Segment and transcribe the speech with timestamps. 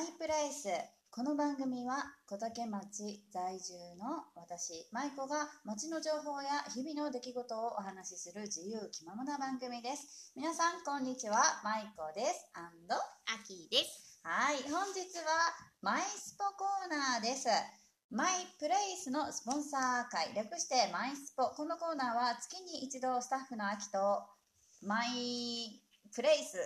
[0.00, 0.66] マイプレイス。
[1.10, 10.32] この番組は小竹町在住の私舞子が町の情報や日々の出来事をお話しする自由気ままな番組です。
[10.34, 11.36] 皆さんこんにちは。
[11.62, 12.48] 舞子です。
[12.54, 14.18] アンドアキです。
[14.24, 14.62] はい。
[14.72, 17.50] 本日はマイスポコーナーです。
[18.10, 20.32] マイプレイスのスポンサー会。
[20.34, 21.44] 略してマイスポ。
[21.54, 24.24] このコーナーは月に一度スタッフの秋と
[24.80, 25.82] マイ
[26.16, 26.56] プレイス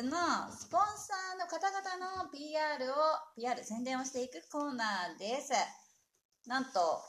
[0.00, 2.96] のスポンサーの方々の PR を
[3.36, 5.52] PR 宣伝をしていくコーナーです
[6.48, 7.04] なんと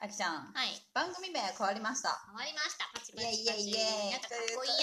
[0.00, 0.76] あきちゃんはい。
[0.92, 2.90] 番組名変わりました変わりました。
[2.92, 3.32] パチパチパチ。
[3.32, 4.76] イエイイエイイエイなんかかっこいい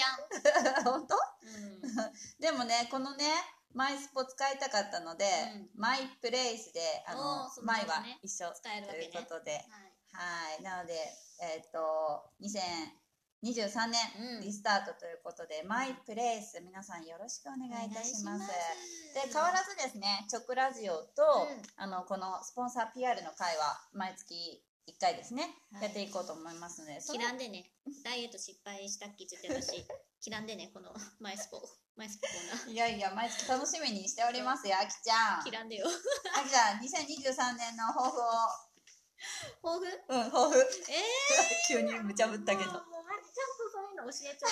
[0.74, 0.84] やん。
[0.84, 1.14] 本当？
[1.14, 1.80] うん。
[2.42, 3.30] でもねこのね
[3.72, 9.62] マイスポ使いたかったので、うんマイプレイスであのおーそうマイはね一緒使えるわけねということで、はい。
[10.12, 10.94] はいなので
[11.40, 12.30] えっ、と
[13.42, 27.70] 2023年うんリスタートということで、マイプレイス皆さんよろしくお願いいたしますで変わらずですねチョクラジオと、うんあのこのスポンサー PR の会は毎月1回ですね、はいやっていこうと思いますのでその切らんでね。
[28.04, 29.82] ダイエット失敗したっきつって私、
[30.20, 31.58] 切らんでね、このマイスポ、
[31.96, 32.72] マイスポコーナー。
[32.72, 35.86] いやいや毎月楽しみにしておりますよあきちゃん切らんでよ。
[35.86, 38.22] あきちゃん2023年の抱負を
[39.62, 39.86] 抱負？
[40.08, 40.58] うん抱負。
[40.88, 41.02] え
[41.68, 42.72] 急に無茶ぶったけど。
[42.72, 44.50] もちゃんとそういうの教えちゃっ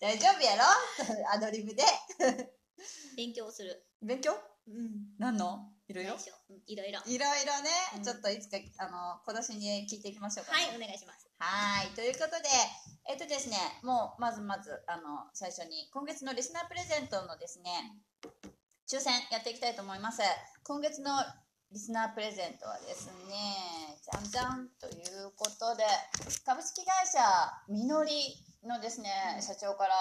[0.00, 0.64] 大丈夫やろ？
[1.32, 1.84] アドリブで。
[3.16, 3.86] 勉強する。
[4.02, 4.32] 勉強？
[4.66, 5.14] うん。
[5.18, 5.70] 何の？
[5.88, 6.16] いろいろ？
[6.66, 7.00] いろいろ。
[7.06, 8.02] いろいろね、うん。
[8.04, 11.28] ちょっといつかあの今年に聞いていきましょうか、ね、はい、お願いします。
[11.38, 11.88] はい。
[11.90, 12.48] ということで
[13.06, 18.00] えっとですねもうまずまずあの最初に今月のリスナープレゼントのですね
[18.88, 20.22] 抽選やっていきたいと思います。
[20.62, 21.12] 今月の
[21.74, 25.82] リスナープレゼントはですねじゃんじゃんということで
[26.46, 27.18] 株式会社
[27.68, 28.14] みのり
[28.62, 29.94] のですね、うん社長から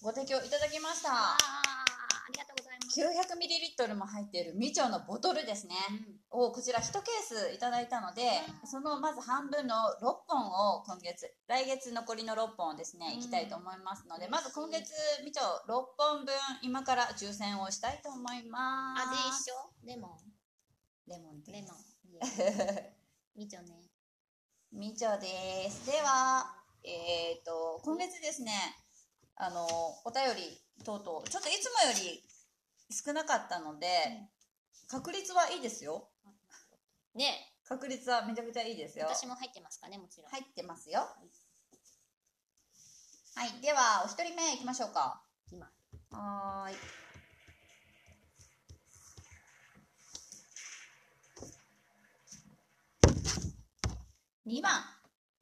[0.00, 1.10] ご提供いただきました。
[1.10, 1.36] あ
[2.30, 3.00] りがとうございます。
[3.00, 5.74] 900ml も入っているみちょのボトルですね、
[6.30, 8.22] をこちら1ケースいただいたので、
[8.62, 8.68] うん。
[8.68, 13.18] そのまず半分の6本を今月来月残りの6本をですねうん。
[13.18, 14.92] いきたいと思いますので、まず今月
[15.24, 19.08] みちょ6本分今から抽選をしたいと思います。
[19.08, 20.16] 味一緒レモ
[21.12, 21.42] レモンン。
[21.52, 22.92] レモですン。
[23.36, 23.82] みちょね。
[24.72, 28.52] みちょですではえっ、と今月ですね
[29.36, 29.66] あの
[30.04, 32.24] お便り等々ちょっといつもより
[32.90, 33.86] 少なかったので、
[34.88, 36.08] 確率はいいですよ
[37.14, 40.30] ね確率はめちゃくちゃいいですよ私も入ってますかね、もちろん。
[40.30, 41.00] 入ってますよ。
[43.34, 45.22] はい、ではお一人目いきましょうか。
[45.50, 45.70] 今。
[46.10, 47.01] はーい。
[54.44, 54.72] 二番。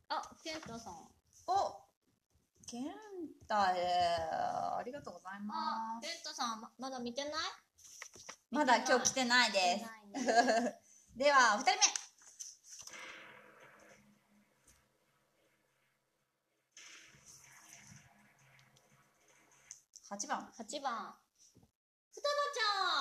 [0.09, 0.94] あ、ケントさん。
[1.47, 1.88] お。
[2.66, 2.84] ケン
[3.49, 4.19] タへ。
[4.78, 7.33] ありがとうございあま、ケントさん、ままだ見てない？
[7.78, 8.00] す。
[8.50, 10.81] まだ今日来てないで見てないね
[11.12, 11.16] す。
[11.19, 12.00] ではお二人目。
[20.09, 20.53] 八番。
[20.59, 21.20] 8番。
[22.21, 22.29] 双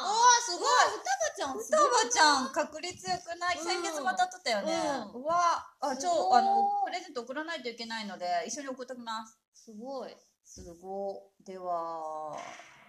[0.05, 1.09] お葉ー、すごい。
[1.39, 1.57] ちゃん。
[1.57, 2.51] 双葉ちゃん。
[2.51, 3.57] 確率よくない。
[3.57, 4.73] うん先月も当たったよね、
[5.15, 5.63] ううわ。
[5.79, 9.39] あちょあのプレゼント送らないといけないので一緒に送っときます。
[9.53, 10.15] すごい。
[10.43, 11.43] すごい。
[11.45, 12.35] では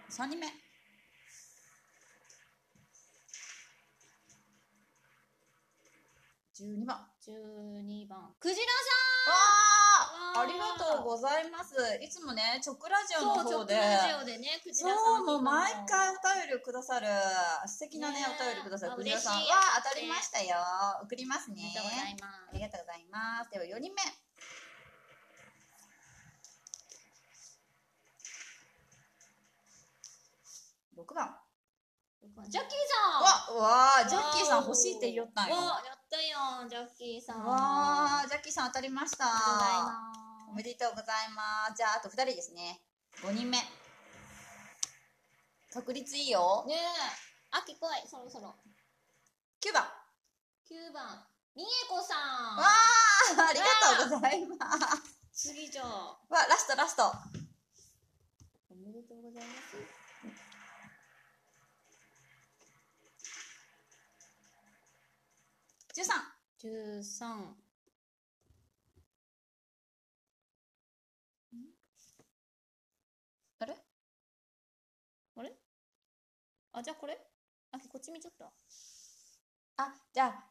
[0.09, 0.47] 3人目。
[6.59, 8.33] 12番12番。
[8.39, 8.65] クジラ
[9.29, 15.23] あーわーありがとうございますいつもねチョクラジオの方でそラさん。
[15.23, 17.05] う、もう毎回お便りをくださる、
[17.67, 20.57] 素敵なね、ねお便りくださるあクジラさんは当たりましたよ。
[21.03, 21.61] 送りますね。
[22.49, 23.51] ありがとうございます。
[23.51, 24.01] では4人目。
[30.97, 31.37] 6番。
[32.45, 32.49] す。
[32.49, 33.57] ジャッキーさん。
[33.57, 35.55] わ、わあ、ジャッキーさん欲しいって言おったんよ。
[36.11, 37.45] ったよ、ジャッキーさん。
[37.45, 39.23] わあ、ジャッキーさん当たりました。
[39.23, 40.11] あ
[40.51, 41.77] おめでとうございます。
[41.77, 42.81] じゃあ、あと2人ですね。
[43.23, 43.57] 5人目。
[45.71, 46.65] 確率いいよ。
[46.67, 46.77] ねえ。
[47.51, 48.53] 秋来い、そろそろ。
[49.63, 49.87] 9番。
[50.67, 51.23] 9番。
[51.55, 52.59] みえこさん。
[52.59, 53.65] わあ、ありが
[54.03, 54.55] とうございま
[55.31, 55.47] す。
[55.47, 55.87] 次じゃあ。
[56.27, 57.03] わ、ラストラスト。
[58.69, 59.70] おめでとうございます。
[65.93, 66.13] 13。
[66.63, 67.55] 13。
[73.59, 73.75] あれ？
[75.35, 75.53] あれ？
[76.73, 77.17] あ、じゃあこれ？
[77.71, 78.51] あ、こっち見ちゃった。
[79.77, 80.45] あ、じゃあ、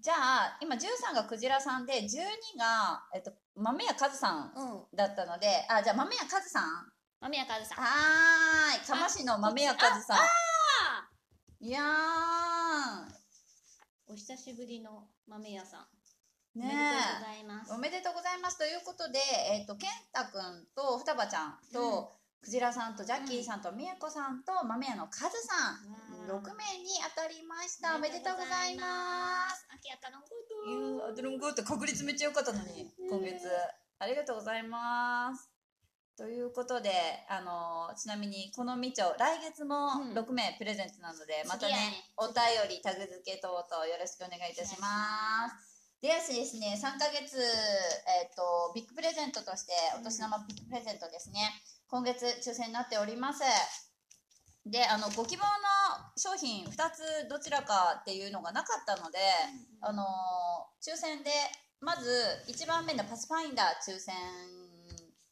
[0.00, 4.96] じゃあ、今13がクジラさんで、12が、えっと、豆屋和さんうん。
[4.96, 6.92] だったので、あ、じゃあ豆屋和さん？
[7.20, 7.78] 豆やかずさん。
[7.84, 8.86] はーい。
[8.86, 10.16] かましの豆屋和さん。
[10.16, 10.20] あ
[11.60, 13.19] いやー、
[14.10, 16.58] お久しぶりの豆屋さん。
[16.58, 17.72] ねおめでとうございます。
[17.72, 18.58] おめでとうございます。
[18.58, 19.20] ということで、
[19.54, 25.94] えっ、と、健太くんと双葉ちゃんと、クジラさんとジャッキーさんとみやこさんと豆屋のカズさん、
[26.26, 27.94] わー6名に当たりました。
[27.94, 29.62] おめでとうございます。
[29.62, 29.68] す。
[29.78, 30.26] 秋やったのこ
[30.66, 33.46] ゆうアドルングって確率めっちゃ良かったのに、今月。
[34.00, 35.49] ありがとうございます。
[36.16, 36.90] ということで、
[37.28, 40.18] あのちなみにこのみちょ、来月もうん。
[40.18, 41.74] 6名プレゼントなので、またね
[42.16, 42.36] お便
[42.68, 45.70] り、タグ付け等々よろしくお願いいたします。
[46.00, 51.40] でですね、3ヶ月、えっ、と、ビッグプレゼントとして、お年玉ビッグプレゼントですね、
[51.88, 53.42] 今月抽選になっております。
[54.64, 55.48] で、あの、ご希望の
[56.16, 59.18] 商品2つどちらかっていうのがなかったので、
[59.82, 60.04] あの
[60.80, 61.30] 抽選で、
[61.80, 62.10] まず
[62.48, 64.14] 1番目のパスファインダー抽選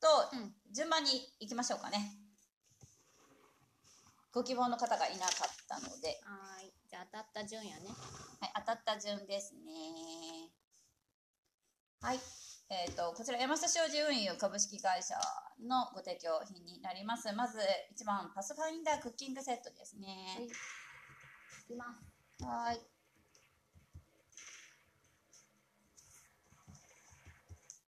[0.00, 1.10] とうん順番に
[1.40, 2.12] 行きましょうかね。
[4.32, 6.72] ご希望の方がいなかったので、はーい。
[6.88, 7.86] じゃあ当たった順やね。
[8.40, 10.50] はい、当たった順ですね。
[12.00, 12.18] はい。
[12.70, 15.14] えっ、と、こちら山下商事運輸株式会社
[15.66, 17.32] のご提供品になります。
[17.32, 17.58] まず
[17.96, 20.46] 1番、パスファインダークッキングセットですね。
[21.64, 21.86] いきま
[22.38, 22.44] す。
[22.44, 22.80] はい。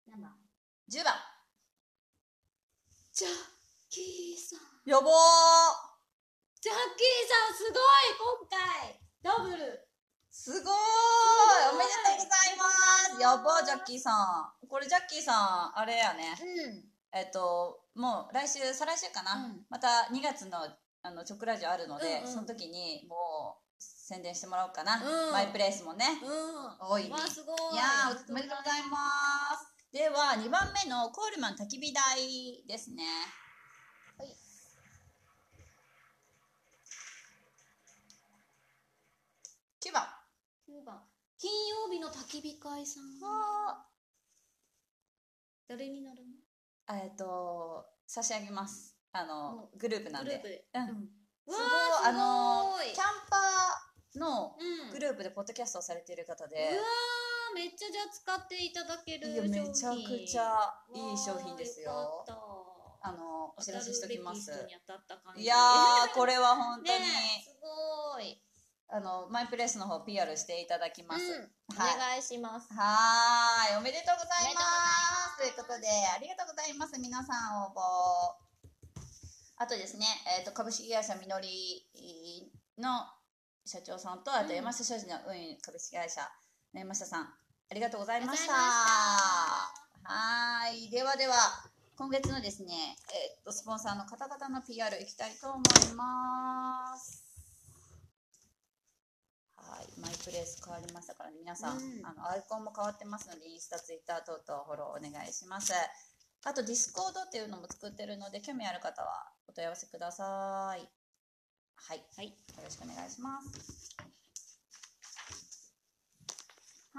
[0.08, 0.34] 何番
[0.90, 1.39] 10番。
[3.19, 3.31] ジャッ
[3.92, 4.63] キーさん。
[4.88, 5.12] 予防
[6.63, 9.60] ジャッキーさん、すごい今回ダブル
[10.31, 12.63] すごーいおめでとうございま
[13.12, 14.68] すやばジャッキーさん。
[14.69, 16.31] これジャッキーさん、あれやね。
[16.39, 17.19] うん。
[17.19, 20.63] えっと、もう来週、再来週かな、うんまた2月の
[21.01, 24.95] あの直ラジオあるので、うんうんその時にもう宣伝してもらおうかな。
[24.95, 26.06] うんマイプレイスもね。
[26.24, 26.88] うん。
[26.88, 27.75] 多いねわあ、すごい。
[27.75, 28.98] いやー、おめでとうございま
[29.60, 29.79] す。
[29.92, 33.04] では、2番目のコールマン焚き火台ですね。
[34.20, 34.30] はい。
[39.82, 40.04] 9番。
[40.70, 41.02] 9番。
[41.40, 43.04] 金曜日の焚き火会さん。
[43.24, 43.88] あ
[45.68, 48.96] 誰になるーえっと、差し上げます。
[49.12, 50.68] あのも、グループなんで。
[50.72, 51.10] うんうん。
[51.48, 51.66] すごいわ
[52.06, 54.92] あのキャンパーのうん。
[54.92, 61.92] グループでポッドキャストをされている方で、うわーめっちゃじゃあ使っていただけるいやめちゃくちゃいい商品ですよ。
[61.92, 62.25] よ
[63.01, 64.51] あのお知らせしときます
[65.38, 67.00] いやーこれは本当に、
[67.44, 68.42] すごい。
[68.92, 71.24] あのマイプレスの方 PR していただきます。
[71.24, 72.74] うんはいお願いします。
[72.74, 78.50] はーいおめでとうございますということでありがとうございます皆さん応募。
[79.57, 80.06] あとですね、
[80.40, 81.86] えー、と株式会社みのり
[82.78, 83.06] の
[83.66, 86.28] 社長さんとあとうん山下商事の運輸株式会社の
[86.74, 88.54] 山下さんありがとうございました。
[88.54, 91.36] はーいではでは
[91.95, 97.30] 今月のですね、えー、とスポンサーの方々の PR いきたいと思います。
[99.57, 105.74] はい、マイプレイス変わりましたからね、皆さん、うんあのアイコンも変わってますので、インスタ、ツイッター等々フォローお願いします。
[106.45, 110.89] あと、 Discord っていうのも作ってるので、興味ある方はお問い合わせください。
[111.75, 112.27] はい、はい。
[112.27, 112.33] よ
[112.63, 114.19] ろしくお願いします。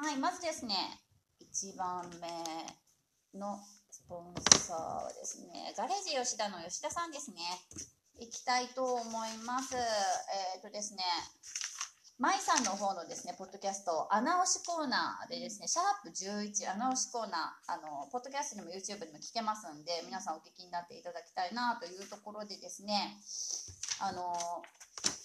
[0.00, 0.72] はい、まずですね、
[1.44, 3.60] 1番目の
[3.90, 7.36] スポンサーはですね、ガレージ吉田の吉田さんですね。
[8.18, 9.76] 行きたいと思います。
[9.76, 11.04] えっ、とですね、
[12.16, 23.20] 舞さんの方のですね、ポッドキャスト、穴押しコーナーでですね、シャープ11、穴押しコーナー、あの、ポッドキャストにも YouTube にも聞けますんで、皆さんお聞きになっていただきたいなというところでですね、
[24.00, 24.32] あの、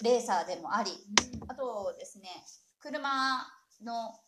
[0.04, 0.92] レーサーでもあり、
[1.48, 2.28] あとですね、
[2.82, 3.48] 車
[3.82, 4.20] の、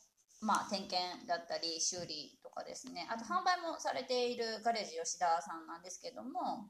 [0.41, 6.69] まあ、点検だったり、修理とかですね、あと販売もされているガレージ吉田さんなんですけども、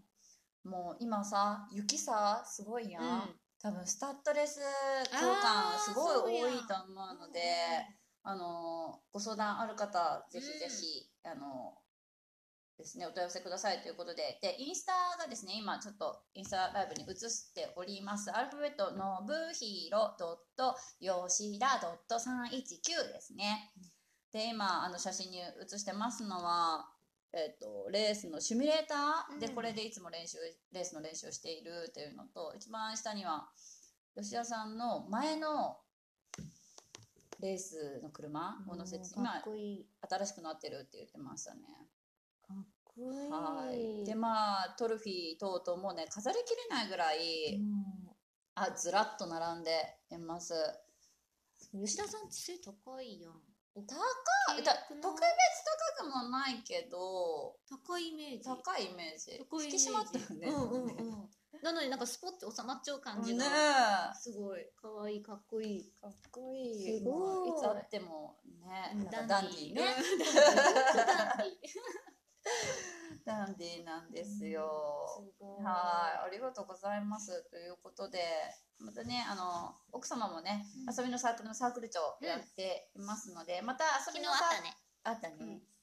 [0.64, 3.04] もう今さ、雪さ、すごいやん。
[3.04, 3.40] うん。
[3.60, 4.60] 多分スタッドレス
[5.12, 7.42] 交換すごい多いと思うので、
[8.24, 11.74] あのご相談ある方ぜひぜひ、あの
[12.78, 23.72] ですねお問い合わせくださいということででインスタがですね今ちょっとインスタライブに移しておりますアルファベットのブヒロドット吉田ドット319ですね
[24.32, 26.88] で今あの写真に写してますのは
[27.34, 30.38] えっとレースのシミュレーターでうんこれでいつも練習
[30.72, 33.50] レースの練習をしているっていうのと一番下には
[34.16, 35.78] 吉田さんの前の
[37.40, 39.44] レースの車を載せてか今。
[40.10, 41.62] 新しくなってるって言ってましたね。
[42.98, 44.06] はい。
[44.06, 48.08] でまあトロフィー等々もね飾りきれないぐらい、うん
[48.60, 49.72] あずらっと並んで
[50.10, 50.56] います。
[51.72, 53.34] 吉田さん背高いやん。
[53.76, 55.22] 高いだ特別
[56.00, 58.44] 高くもないけど高いイメージ。
[58.44, 59.38] 高いイメージ。
[59.64, 60.48] 引き締まってるね。
[60.48, 60.88] うんうんうん。
[60.88, 60.96] ね
[61.62, 65.92] なのになんかスポッて収まっちゃう感じねが、すごい、かわいい、かっこいい。
[66.02, 67.00] かっこいい。
[67.00, 69.82] すごいいつあってもね、うダンディーね。
[69.82, 72.17] うんダンディー
[73.26, 75.06] ダンディーなんですよ。
[75.18, 77.44] すごいはい、ありがとうございます。
[77.50, 78.24] ということで、
[78.80, 84.78] またね、あの、奥様もね、うん遊びのサークルのサークル長やっていますので、また遊びのサーあったね。
[85.04, 85.78] あったね、うん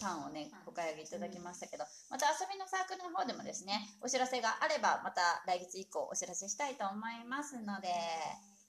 [0.00, 7.88] パンをねお買い上げいただきましたけど、また遊びのサークルの方でもですねお知らせがあればまた来月以降お知らせしたいと思いますので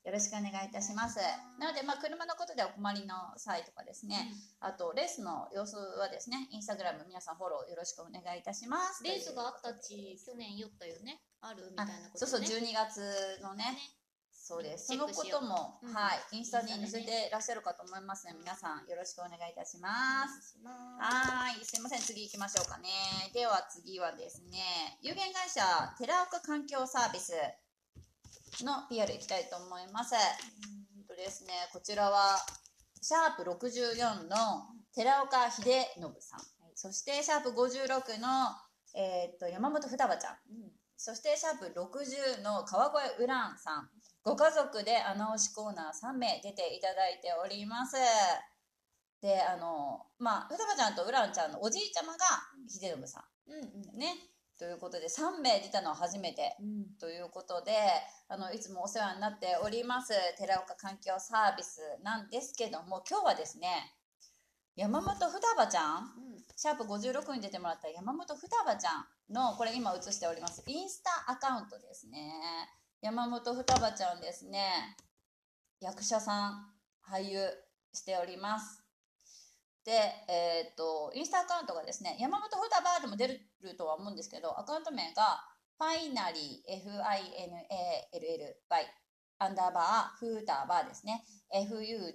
[0.03, 1.20] よろしくお願いいたします。
[1.60, 9.03] なので、まあ、車のことでお困りの際とかですね、あとレースの様子はですねインスタグラム皆さんフォローよろしくお願いいたします。
[9.03, 11.22] レースがあったち、去年酔ったよね？
[11.41, 12.25] あるみたあいなことね。
[12.25, 13.77] そうそう12月のねね。
[14.34, 14.88] そうです。
[14.88, 15.93] そのことも、うん。
[15.93, 20.58] はいインスタに載せていらっしゃるかと思いますので皆さんよろしくお願いいたします。
[20.65, 22.89] はーい、すいません、次行きましょうかね。
[23.34, 25.62] では次はですね、有限会社
[25.98, 27.34] 寺岡環境サービス
[28.63, 30.15] の PR いきたいと思います。
[30.15, 32.38] うんとですね、こちらは、
[33.01, 34.38] シャープ64の
[34.96, 36.39] 寺岡秀信さん。
[36.75, 38.56] そして、シャープ56の、
[38.96, 40.38] えーっと、山本双葉ちゃん。
[40.96, 43.89] そして、シャープ60の川越ウランさん。
[44.24, 47.98] ご家族で穴押しコーナー3名出ていただいております。
[49.22, 52.25] で、あの、まあ、双葉ちゃんとウランちゃんのおじいちゃまが
[52.68, 54.00] 秀信さうんうんん。
[54.00, 54.15] ね。
[54.62, 56.56] ということで、3名出たのは初めて。
[56.62, 57.74] うんということで、
[58.27, 63.96] あの、いつもお世話になっております、寺岡環境サービスなんですけども、今日はですね、
[64.75, 66.13] 山本双葉ちゃん、
[66.56, 72.32] シャープ56に出てもらった山本双葉ちゃんの、これ今映しております、インスタアカウントですね。
[73.01, 74.96] 山本双葉ちゃんですね、
[75.80, 76.72] 役者さん、
[77.12, 77.50] 俳優
[77.94, 78.81] しております。
[79.84, 79.92] で、
[80.28, 85.44] えっ、と、インスタアカウントがですね、山本双葉でも出るとは思うんですけど、アカウント名が、
[85.78, 87.26] ファイナリー、F-I-N-A-L-L-Y、
[89.40, 91.26] アンダーバー、フーターバーですね。
[91.52, 92.06] F-U-T-A-B-A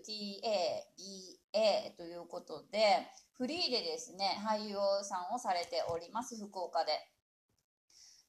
[1.97, 6.93] ということで、フリーでですね、俳優さんをされております、福岡で。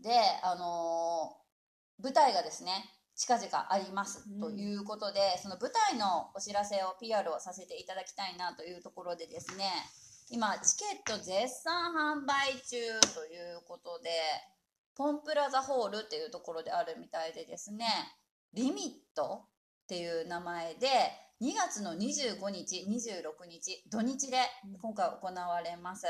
[0.01, 1.47] で、あのー
[1.99, 2.71] 舞台がですね、
[3.17, 4.39] 近々ありますうん。
[4.39, 9.65] ということで、その舞台のお知らせを PR をさせていただきたいなというところでですね、
[10.29, 12.77] 今、チケット絶賛販売中
[13.15, 14.11] ということで、
[14.95, 17.87] ポンプラザホールっていうところであるみたいでですね、
[18.53, 19.45] リミット
[19.85, 20.87] っていう名前で、
[21.41, 24.37] 2月の25日、26日、土日で
[24.81, 26.05] 今回行われます。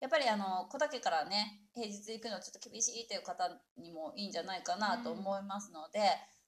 [0.00, 6.00] やっぱりあの、小竹からね、平日行くのちょっと厳しいっていう方にもいいんじゃないかなと思いますので、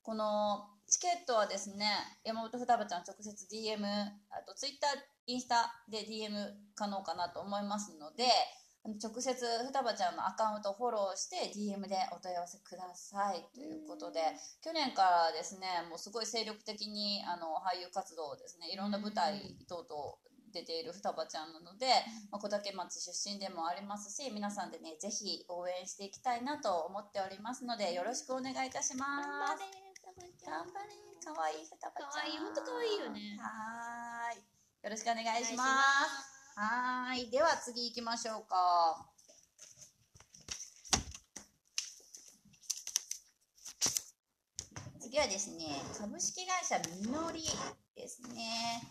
[0.02, 1.86] このチケットはですね、
[2.24, 4.90] 山本双葉ちゃん直接 DM、あとツイッター、
[5.26, 6.32] インスタで DM
[6.74, 8.24] 可能かなと思いますので、
[8.82, 9.34] 直接
[9.66, 14.20] 双葉ちゃんのアカウントをフォローして DM でお問い合わせくださいということで、
[14.64, 20.16] 去年からですね、もうすごい精力的にあの俳優活動をですね、いろんな舞台等々
[20.52, 21.86] 出ている双葉ちゃんなので、
[22.30, 29.06] まあ、小竹町出身でもありますし、皆さんでね、ぜひ応援していきたいなと思っておりますので、よろしくお願いいたしま
[29.56, 29.89] す。
[30.44, 30.90] 頑張れ、
[31.24, 32.10] かわいい双葉ちゃん。
[32.10, 34.42] かわいいほんとかわいいよねはーい。
[34.82, 36.58] よろしくお願いします。
[36.58, 37.30] はーい。
[37.30, 39.06] では次行きましょうか。
[45.00, 47.42] 次はですね、株式会社みのり
[47.94, 48.82] ですね。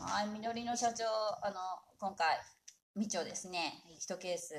[0.00, 1.04] はい、みのりの社長、
[1.42, 1.60] あの、
[1.98, 2.38] 今回、
[2.94, 4.54] みちょですね、一ケース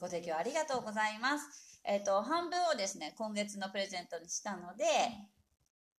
[0.00, 1.67] ご提供ありがとうございます。
[1.84, 4.84] えっ、と、半分をですね、今月のプレゼントにしたので、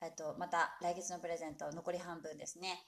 [0.02, 2.88] えっと、また来月のプレゼント残り半分ですね。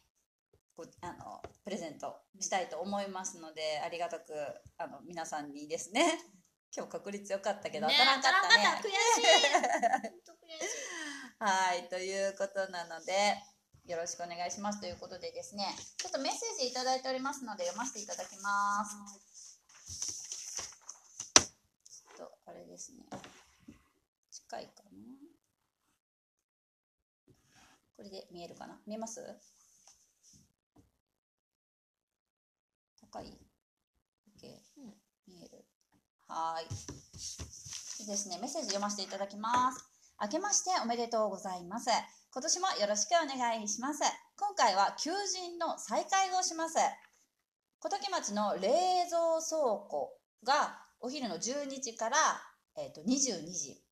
[0.75, 4.33] こうあのプレゼントしたいと思いますので、ありがたく
[4.77, 6.19] あの皆さんにですね。
[6.73, 8.63] 今日確率良かったけど、ね当たらんかったね。
[8.77, 10.21] 当た悔しいしい
[11.43, 13.35] はい、ということなので、
[13.85, 15.65] よろしくお願いしますということでですね、
[15.97, 19.59] ちょっとメッセージいただいておりますので読ませていただきます。
[22.15, 23.05] ちょっと、あれですね。
[24.29, 24.89] 近いかな
[27.95, 29.21] これで見えるかな見えます？
[32.99, 33.25] 高い
[34.37, 34.47] ?OK。
[34.77, 34.93] うん
[35.27, 35.63] 見える
[36.27, 36.67] はーい。
[38.05, 39.85] でですね、メッセージ読ませていただきます。
[40.21, 41.89] 明けましておめでとうございます。
[42.33, 44.01] 今年もよろしくお願いします。
[44.37, 46.75] 今回は求人の再開をします。
[47.79, 52.17] 小竹町の冷蔵倉庫がお昼の12時から、
[52.77, 53.83] えー、と22時。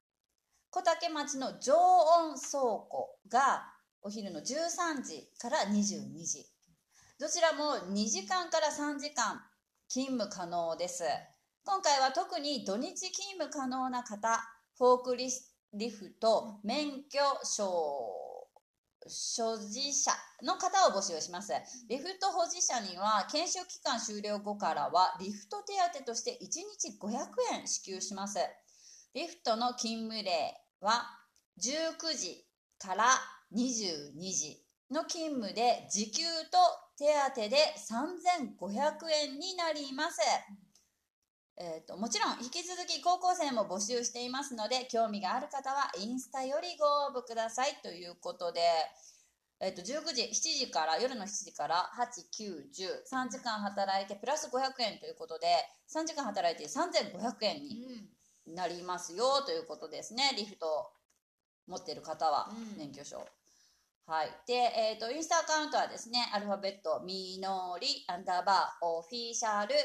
[0.69, 3.73] 小竹町の常温倉庫が
[4.03, 6.45] お昼の13時から22時。
[7.19, 9.41] どちらも2時間から3時間
[9.87, 11.03] 勤務可能です。
[11.65, 14.39] 今回は特に土日勤務可能な方、
[14.77, 18.28] フォークリフト免許証
[19.08, 20.12] 所持者
[20.44, 21.53] の方を募集します。
[21.88, 28.39] リフト保持者には研修期間終了後からはリフト手当として1日500円支給します。
[29.13, 31.03] リフトの勤務例は
[31.60, 32.46] 19時
[32.77, 33.06] から
[33.53, 36.58] 22時の勤務で時給と
[36.98, 40.20] 手当で3500円になります。
[41.61, 47.75] えーと、もちろん引き続き高校生も募集していますので興味がある方はインスタよりご応募ください。
[47.83, 48.61] ということで、
[49.59, 55.47] えーと、19時7時から夜の7時から8910 3時間働いてプラス500円ということで
[55.93, 59.41] 3時間働いて3500円になりますよ。
[59.45, 60.93] ということですね、リフト
[61.67, 63.17] 持ってる方は免許証。
[64.05, 64.31] はい。
[64.47, 69.75] で、えっ、ー、と、インスタアカウントはですね、アルファベット、みのり、アンダーバー、オフィシャル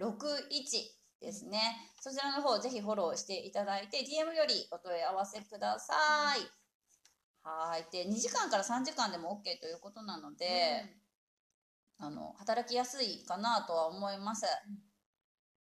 [0.00, 1.60] 61ですね。
[2.00, 5.94] そちらの方ぜひフォローしていただいて、DM よりお問い合わせくださ
[6.36, 6.40] い。
[7.42, 7.86] はい。
[7.90, 10.82] で、2時間から3時間でも OK ということなので、
[11.98, 14.46] うん、あの、働きやすいかなとは思います。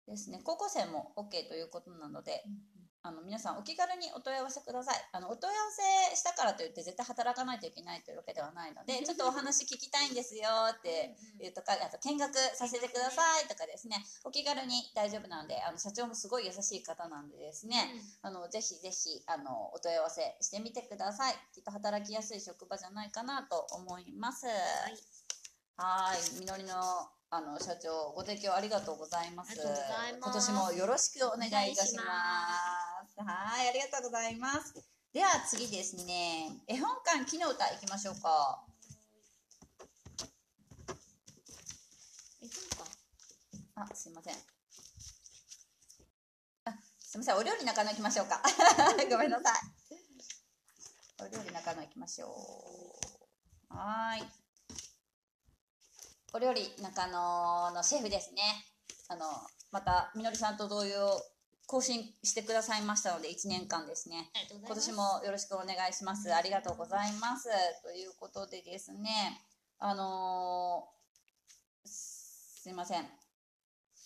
[0.06, 0.40] うん、ですね。
[0.42, 2.73] 高校生も OK ということなので、うん
[3.04, 4.96] あの皆さんお気軽にお問い合わせください。
[5.12, 5.68] あのお問い合わ
[6.10, 14.00] せしたからといって絶対働かないといけないというわけではないのでちょっとお話聞きたいんですよっていうとかあと見学させてくださいとかですね。
[14.24, 17.76] お気軽に大丈夫なのであの社長もすごい優しい方なんでですね、
[18.22, 21.34] あのぜひぜひあのお問い合わせしてみてください。
[21.52, 24.46] きっと働きやすい職場じゃないかなと思います。
[25.76, 26.40] はい。
[26.40, 26.72] みのりの
[27.28, 29.58] あの社長ご提供ありがとうございます。
[29.60, 32.83] 今年もよろしくお願いいたします
[33.16, 34.74] はいありがとうございます。
[35.12, 36.50] では次ですね。
[36.66, 38.64] 絵本館木の歌いきましょうか。
[42.42, 43.90] 絵本館？
[43.92, 44.34] あすいません。
[46.64, 47.36] あすみません。
[47.36, 48.42] お料理中野行きましょうか。
[49.08, 49.54] ごめんなさい。
[51.22, 52.26] お料理中野行きましょ
[53.70, 53.76] う。
[53.76, 54.24] はい。
[56.32, 58.42] お料理中野のシェフですね。
[59.06, 59.26] あの、
[59.70, 61.22] また、みのりさんと同様、
[61.66, 64.30] 更新してくださいましたので、1年間ですね。
[64.64, 66.32] 今年もよろしくお願いします。
[66.34, 67.48] ありがとうございます。
[67.82, 69.40] ということでですね、
[69.78, 73.02] あのー、すいません。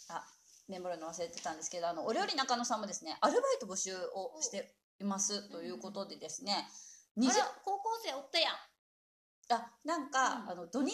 [0.08, 0.24] あ、
[0.68, 6.68] メモるの忘れてたんですけど、あの、お料理中野さんもですね、アルバイト募集をしていますということでですね、
[7.18, 7.30] 20
[7.64, 8.54] 高校生おったやん。
[9.50, 10.92] あなんか、うん、あの土日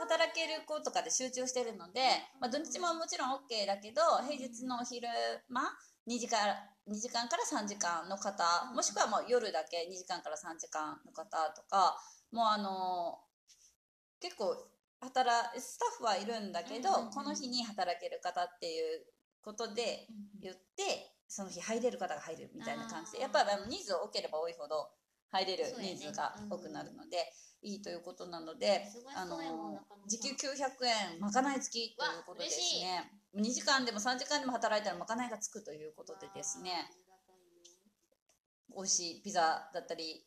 [0.00, 2.00] 働ける子とかで集中してるので、
[2.40, 5.08] まあ、土日ももちろん OK だけど平日の昼
[5.48, 5.62] 間
[6.08, 6.56] 2時から
[6.90, 11.96] 2時間から3時間の方もしくはもう夜だけ2時間から3時間の方とか
[12.32, 13.18] もうあの
[14.20, 14.56] 結構
[15.00, 19.06] 働スタッフはいるんだけど、この日に働ける方っていう
[19.42, 20.06] ことで
[20.42, 24.88] 言って、その日入れる方が入るみたいな感じでやっぱり人数多ければ多いほど
[25.30, 28.82] 入れる人数が多くなるので、いいということなので、
[29.16, 29.38] あの
[30.06, 33.10] 時給900円まかない付きということですね。
[33.36, 36.70] 2時間でも3時間でも働いたらまかないがつくということでですね。
[38.74, 40.24] 美味しいピザだったり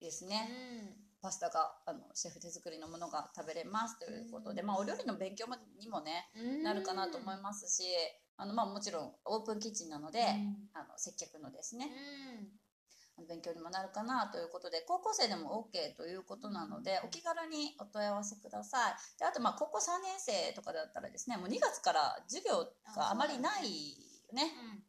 [0.00, 0.48] ですね、
[1.20, 5.46] パスタがあのシェフ手作りのものが食べれますということで、まあ、お料理の勉強
[5.80, 6.30] にもね、
[6.62, 7.88] なるかなと思いますし
[8.36, 10.20] あの、まあ、もちろんオープンキッチンなので、
[10.74, 11.90] あの接客のですね、
[13.26, 19.18] 勉強にもなるかなということで高校生でも OK ということなのでお気軽にお問い合わせください。
[19.18, 23.96] であとまあ高校3年生とかだったらですねもう2月から授業があまりない
[24.32, 24.44] ね、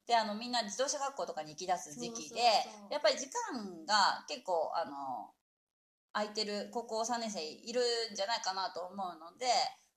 [0.05, 2.41] であのみんな自動車学校とかに行き出す時期で
[2.91, 5.31] やっぱり時間が結構あの
[6.11, 7.79] 空いてる高校3年生いる
[8.11, 9.45] んじゃないかなと思うので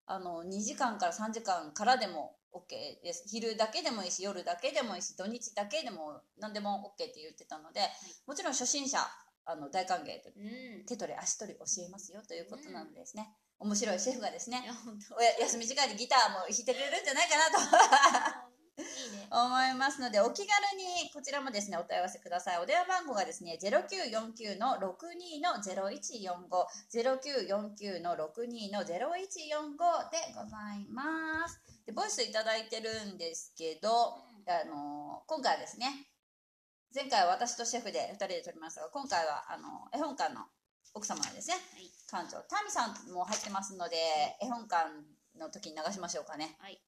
[0.07, 3.25] あの2時間から3時間からでも OK です。
[3.29, 7.91] 昼だけでもいいし夜だけでもいいし土日だけでも何でも OK って言ってたので、はい、
[8.27, 8.99] もちろん初心者
[9.45, 14.63] あの大歓迎と、うん、手取り足取り教えますよということなのですね、うん、面白いシェフがですね
[15.41, 18.47] 休み時間にギターも弾いてくれるんじゃないかなと
[19.31, 22.59] 思いますのでお気軽にこちらもですねお問い合わせください。
[22.59, 26.37] お電話番号がですね0949の62の0145
[26.93, 28.89] 0949の62の0145
[30.11, 31.61] でございます。
[31.87, 33.89] でボイスいただいてるんですけど、
[34.47, 35.87] あの今回はですね
[36.95, 40.43] 前回は私とシェフで2人で撮りましたが今回はあの絵本館の
[40.95, 43.97] 奥様ですね、はい、館長タミさんも入ってますので
[44.43, 44.91] 絵本館
[45.39, 46.57] の時に流しましょうかね。
[46.61, 46.79] はい、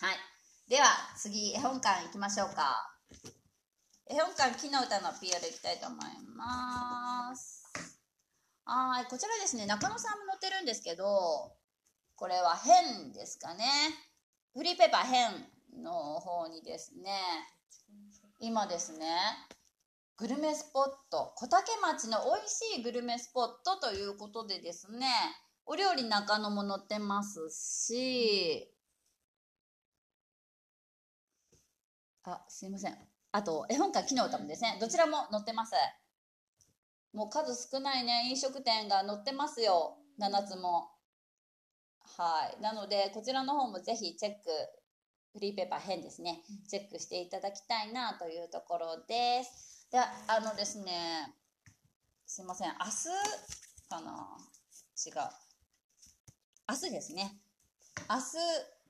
[0.00, 0.33] はい
[0.66, 2.96] では次絵本館行きましょうか。
[4.08, 7.70] 絵本館木の歌の PR いきたいと思います。
[8.64, 11.52] はいこちらですね中野さんも載ってるんですけど
[12.16, 13.66] これは変ですかね。
[14.54, 17.10] フリーペーパー変の方にですね
[18.40, 19.06] 今ですね
[20.16, 25.08] グルメスポット、小竹町の美味しいグルメスポットということでですね、
[25.66, 28.73] お料理中野も載ってますし、
[32.24, 32.96] あ、すいません。
[33.32, 35.74] あと、絵本館昨日多分ですね、どちらも載ってます。
[37.12, 39.98] もう数少ないね、飲食店が載ってますよ。
[40.18, 40.90] 7つも。
[42.16, 42.62] はい。
[42.62, 44.40] なので、こちらの方もぜひチェック、
[45.32, 49.88] フリーペーパー編ですね、チェックしていただきたいなというところです。
[49.90, 51.34] で、あのですね、
[52.26, 53.08] すいません、明日
[53.88, 54.38] かな？
[55.06, 55.14] 違う。
[56.68, 57.40] 明日ですね。
[58.08, 58.22] 明日、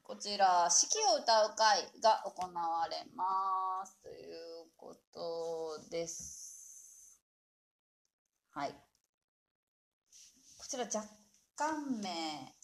[0.06, 3.96] こちら、四季を歌う会が行われます。
[4.02, 7.18] ということです。
[8.50, 8.72] はい。
[10.58, 11.08] こちら、若
[11.56, 12.54] 干名、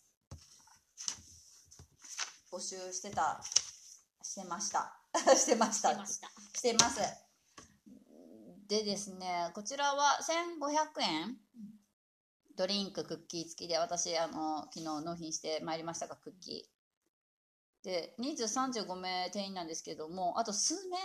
[2.53, 3.40] 募集してた、
[4.22, 5.00] してました。
[5.35, 5.92] してました。
[5.92, 6.29] してました。
[6.59, 7.00] してます。
[8.68, 11.38] でですね、こちらは1500円
[12.57, 16.80] ドリンク、クッキー付きで、私、あの、昨日納品してまいりましたが、クッキー。
[17.83, 20.97] で、人数35名定員なんですけども、あと数名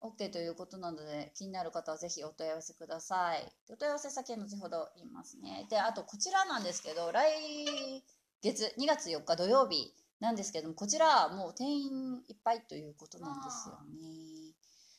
[0.00, 3.52] OK ということなので、気になる方はぜひお問い合わせください。
[3.68, 5.66] お問い合わせ先は後ほど言いますね。
[5.68, 8.02] で、あとこちらなんですけど、来
[8.42, 14.54] 月、2月4日土曜日なんですけども、こちらはもう定員いっぱいということなんですよね。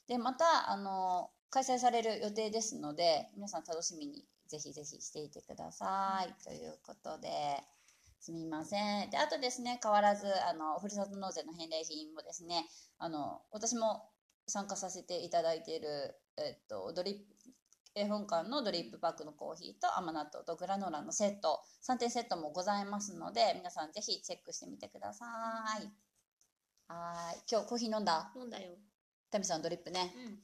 [0.08, 6.44] で、また、あの、開催される予定ですので、皆さん楽しみにぜひぜひしていてください。
[6.44, 7.30] ということで、
[8.20, 9.10] すみません。
[9.10, 14.10] で、あとですね、変わらず、あの、ふるさと納税の返礼品もですね、あの、私も
[14.48, 17.26] 参加させていただいている、えっと、ドリップ、
[17.96, 25.26] 絵本館のドリップパックのコーヒーと甘納豆とグラノーラのセット、3点セットもございますので、皆さんぜひチェックしてみてくださ
[25.82, 25.92] い。
[26.88, 27.42] はーい。
[27.52, 28.32] 今日コーヒー飲んだ？
[28.36, 28.78] 飲んだよ。
[29.32, 30.14] タミさんドリップね。
[30.16, 30.40] うん。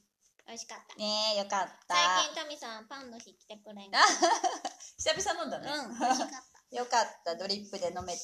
[0.46, 0.96] 美味しかった。
[0.96, 1.06] ね
[1.36, 1.96] え、よかった。
[1.96, 3.92] 最近タミさんパンの日来てくれん
[4.98, 5.72] 久々飲んだね。
[5.72, 6.53] うん、美味しかった。
[6.74, 8.22] よかった、ドリップで飲めて。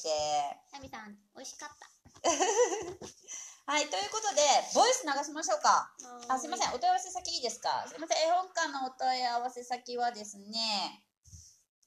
[0.72, 1.86] タミさん、美味しかった。
[3.70, 4.42] はい、ということで、
[4.74, 5.94] ボイス流しましょうか。
[6.28, 7.86] あ、すいません、お問い合わせ先いいですか？
[7.88, 11.04] すいません、絵本館のお問い合わせ先はですね、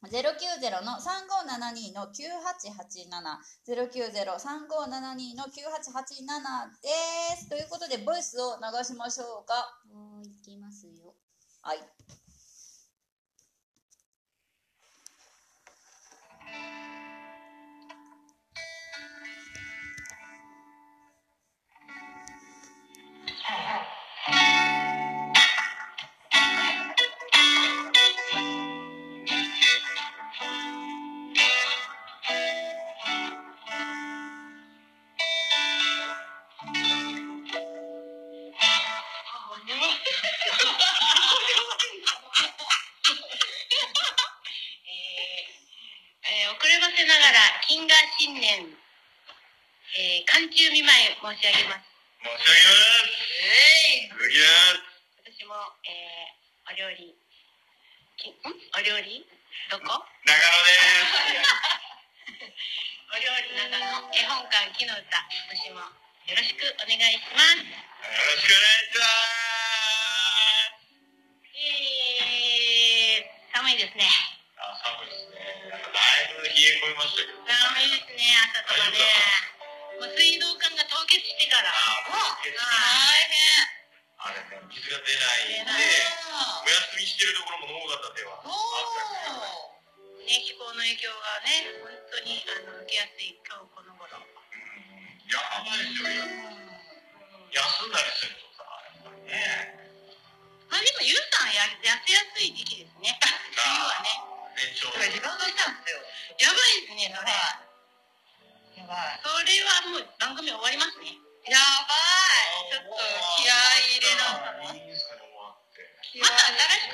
[0.03, 5.51] 090の3572の9887、090-3572の9887
[6.81, 6.89] で
[7.37, 7.49] す。
[7.49, 9.81] ということで、ボイスを流しましょうか。
[9.85, 11.13] もう行きますよ。
[11.61, 11.79] はい。
[16.53, 16.92] Thank you.
[51.23, 51.87] 申し上げます。
[52.19, 53.23] 申し上げます。
[55.53, 59.21] も、えー、お料理、お料理？
[59.69, 59.85] どこ？
[59.85, 61.53] 長野です。
[63.13, 63.53] お料理
[64.17, 65.21] 絵本館木の歌、
[65.53, 65.79] 私も
[66.25, 67.61] よろしくお願いします。
[67.61, 67.69] よ
[68.25, 69.22] ろしくお願いします。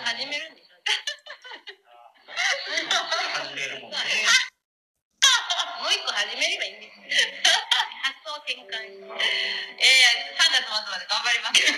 [0.10, 0.82] 始めるんでしょ
[3.45, 3.98] 始めるもんね。
[5.80, 7.13] もう一個始めればいいんですね。
[8.02, 9.06] 発想転換して。
[9.06, 11.62] ええ3月末まで頑張ります。
[11.62, 11.78] 頑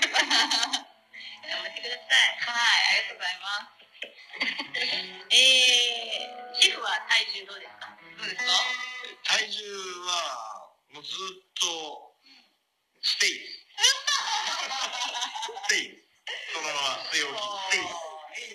[1.60, 2.39] 張ってください。
[2.39, 3.76] はい、ありがとうございます。
[5.32, 7.91] えー、シェフは体重どうですか？
[8.00, 8.56] どうですか？
[9.28, 9.60] 体重
[10.08, 12.15] は、もうずっと、
[13.04, 13.44] ステイ。
[13.44, 13.67] ス
[15.68, 16.00] stay。
[16.56, 17.44] そのまま据え置き、
[17.76, 18.11] stay。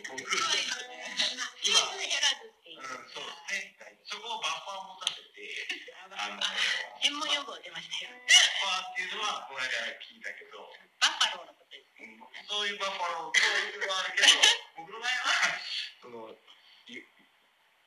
[0.06, 2.82] 僕、今、うん、減らずっていう。
[3.10, 3.98] そうですね。
[4.06, 5.66] そこをバッファーを持たせて、
[5.98, 6.54] あの、バッ
[7.02, 8.14] 専門用語出ましたよ。
[8.14, 9.66] バッファーっていうのは、この間
[9.98, 10.62] 聞いたけど、
[11.02, 11.90] バッファローのことです。
[11.98, 14.30] うんそういうバッファローと、あるけど、
[14.78, 15.58] 僕の場合は、
[15.98, 16.30] その、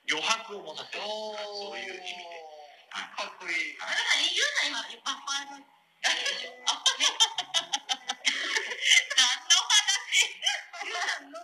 [0.10, 1.04] 余白を持たせる。
[1.04, 2.50] そういう意味で。
[2.90, 3.78] かっこいい。
[3.80, 5.64] はいだから、ゆうさん今、バッファーの。
[6.00, 6.16] 何
[9.48, 10.28] の話
[10.84, 11.38] ゆうさんの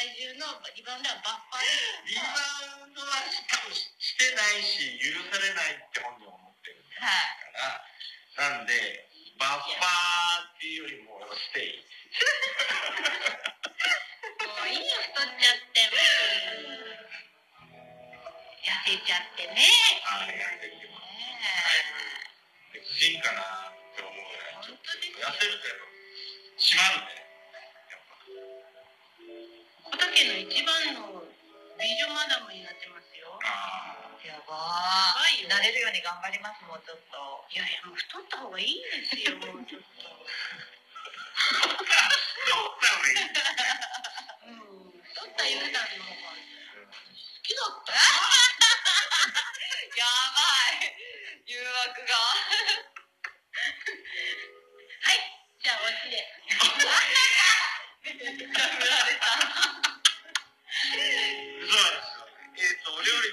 [0.00, 2.08] 今の体重のリバウンドはバッファー。
[2.08, 7.28] リバウンドは多分してないし、許されないって本人は思ってるはい。
[7.52, 7.84] か
[8.40, 8.72] ら、なんで、
[9.36, 11.84] バッファーっていうよりも、ステイ。
[14.40, 15.84] もういいよ、太っちゃって。
[18.64, 19.68] 痩せちゃってね。
[20.08, 21.12] あれやってきてます。
[21.12, 21.28] ね
[22.72, 24.64] で、不審かなって思うぐらい。
[24.64, 25.84] 痩せるけど、
[26.56, 27.19] 締まるね。
[30.28, 31.22] の一番の
[31.78, 33.38] 美女マダムになってますよ。
[33.44, 35.48] あやばー。
[35.48, 37.16] 慣れるように頑張ります、もうちょっと。
[37.50, 39.86] いやいや、もう太った方がいいんですよ、 もうちょっと。
[40.06, 41.48] あ。
[42.44, 43.24] そうなのいい。
[44.48, 45.00] うん。
[45.02, 46.36] 太ったゆうさんの方が好
[47.42, 47.92] きだった？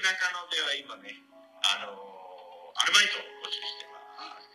[0.08, 1.12] 中野では今ね、
[1.68, 2.00] あのー
[2.80, 4.00] アルバイトを募集してま
[4.40, 4.48] す。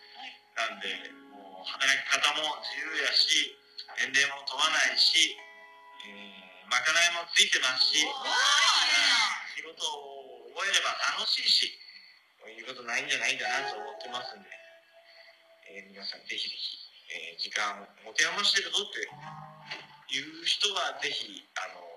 [0.58, 0.90] なんで、
[1.30, 3.54] もう働き方も自由やし、
[4.02, 5.38] 年齢も問わないし、
[6.10, 8.18] えーまかないもついてますし、わ
[9.54, 11.70] 仕事を覚えれば楽しいし、
[12.42, 14.50] こういうことないんじゃないかなと思ってますんで、
[15.70, 16.82] えー皆さんぜひぜひ、
[17.14, 21.94] えー時間を持て余してるぞっていう人はぜひ、あのー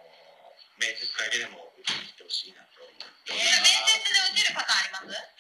[0.77, 2.76] 面接だけでも受けに来てほしいなと
[3.29, 3.91] えー、面ます。
[3.91, 5.36] 接で落ちるパターンあります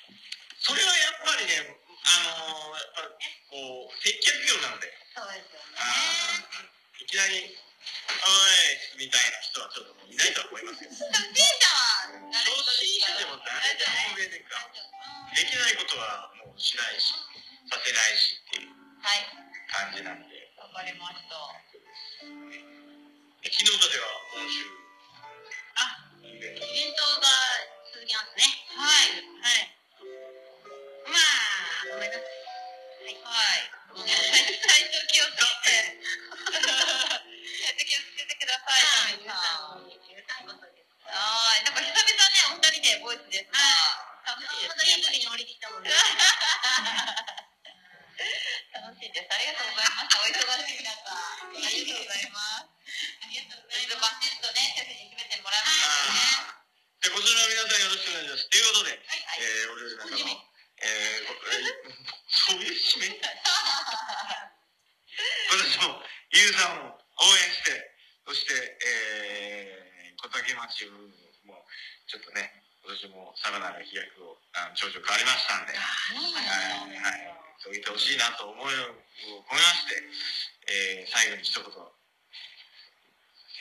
[81.36, 81.70] に一言、せ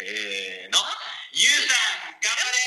[0.03, 0.79] ーの、
[1.33, 1.75] ゆうさ
[2.09, 2.59] ん、頑張れ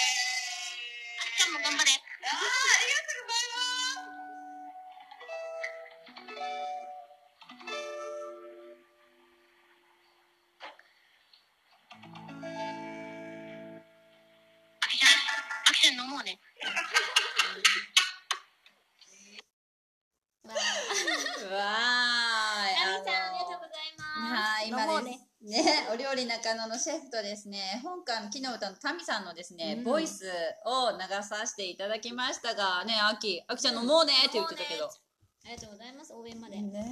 [1.18, 1.90] あっちゃんも頑張れ。
[1.90, 3.87] ああ、ありがとうございます。
[26.58, 30.26] 野のシェフとですね、本館の木の歌のタミさんのですね、うんボイス
[30.66, 34.86] を流させていただきましたが、ね、あき、あきちゃん飲もうねって言ってたけど。
[34.86, 36.12] ありがとうございます。
[36.12, 36.60] 応援まで。
[36.60, 36.82] ね、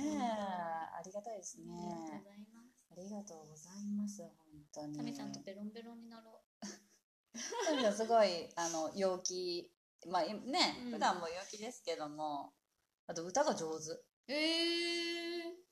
[0.97, 1.67] ありがたいですね。
[1.67, 2.77] ありがとうございます。
[2.93, 4.31] ありがとうございます、本
[4.73, 4.97] 当に。
[4.97, 6.41] タミさんとベロンベロンになろ
[7.67, 9.71] タミさんすごい、あの、陽気、
[10.09, 10.33] まあ、ね、
[10.87, 12.53] うん普段も陽気ですけども、
[13.09, 13.91] あと歌が上手。
[13.91, 14.05] う。
[14.29, 15.66] えー。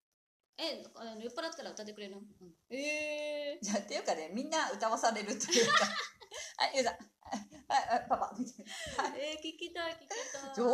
[0.56, 2.22] え、あの酔っ払ったら歌ってくれるの、
[2.70, 5.72] えいやっていうかね、みんな歌わされるというか、
[6.58, 8.64] はい、ゆうさん、はい、はい、パパ、みたい。
[9.18, 10.54] えー、聞きたい、聞きたい。
[10.54, 10.72] 上手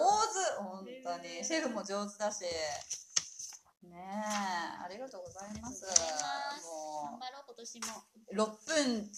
[0.62, 1.44] 本当に、へー。
[1.44, 2.44] シェフも上手だし。
[3.82, 5.86] ねえありがとうございます。
[5.86, 7.86] 頑張ろう、今年も。
[8.28, 9.10] う6分六分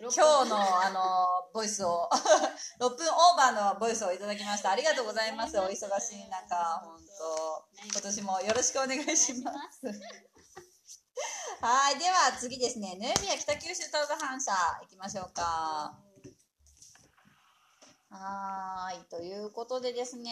[0.00, 0.18] 今日
[0.48, 1.00] のあの
[1.52, 2.08] ボイスを
[2.80, 4.70] 6分オーバーのボイスをいただきました。
[4.70, 5.58] ありがとうございます。
[5.58, 7.68] お忙しい中本当。
[7.92, 9.86] 今年もよろしくお願いします。
[11.60, 12.96] はいでは次ですね。
[12.96, 15.94] ヌエビア北九州トル反射行きましょうか。
[18.08, 20.30] はーい、ということでですね、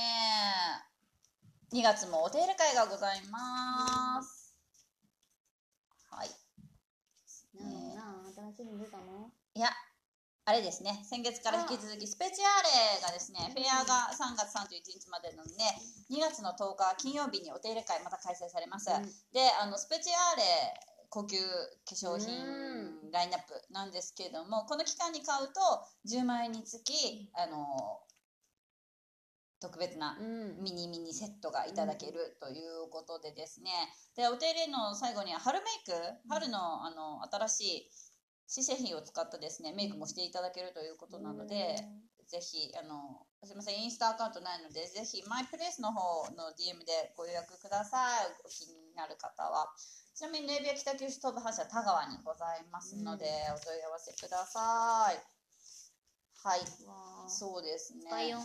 [1.72, 4.56] 2月もお手入れ会がございます。
[6.10, 6.30] はい。
[7.54, 9.41] なあなあ、新し月に出たの？
[9.54, 9.68] いや、
[10.44, 15.54] あれですね、先月から引き続き、スペチアーレがですね、フェアが3月31日までなので、
[16.10, 18.90] 2月の10日金曜日にお手入れ会また開催されます。
[18.90, 19.04] うん。
[19.32, 20.42] で、あの、スペチアーレ
[21.10, 23.10] 高級化粧品うん。
[23.12, 25.60] ラインナップなんですけれども、この期間に買うと、
[26.08, 28.00] 10万円につき、あの、
[29.60, 30.62] 特別なうん。
[30.64, 33.70] ミニミニセットがいただけるということでですね、
[34.16, 35.92] でお手入れの最後には春メイク？
[36.28, 37.90] 春のあの新しい
[38.52, 41.88] 新製品を使ったですねメイクもしていただけるということなので、
[42.28, 48.28] ぜひあのすみませんインスタアカウントないのでぜひマイプレイスの方の DM でご予約ください。
[48.44, 49.72] お気になる方は。
[50.12, 53.24] ちなみにレイビア北九州東部反社田川にございますので、
[53.56, 55.16] お問い合わせください。
[56.44, 56.60] はい。
[57.28, 58.36] そうですね。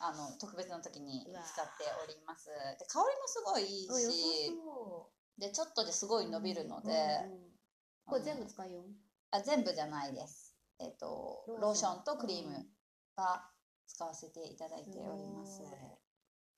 [0.00, 2.48] あの特別な時に使っております。
[2.80, 6.92] で香りもすごいいいしそでちょっとですごい伸びるのうで、
[8.06, 8.82] これ全部使いよ
[9.30, 10.56] あ全部じゃないです。
[10.78, 12.66] えっ、とローシローションとクリーム
[13.16, 13.50] が
[13.86, 15.62] 使わせていただいております。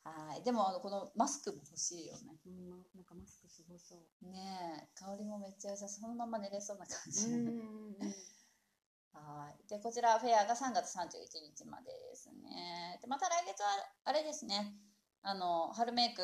[0.03, 0.43] はい。
[0.43, 2.37] でもあのこのマスクも欲しいよね。
[2.47, 2.71] うん。
[2.71, 4.27] まなんかマスクすごそう。
[4.27, 4.89] ねえ。
[4.95, 6.01] 香りもめっちゃ良さそう。
[6.01, 7.27] そのまま寝れそうな感じ、
[9.13, 9.69] はい。
[9.69, 11.11] で、こちらフェアが3月31
[11.55, 12.99] 日までですね。
[13.03, 13.69] で、また来月は、
[14.05, 14.75] あれですね。
[15.23, 16.23] あの、春メイク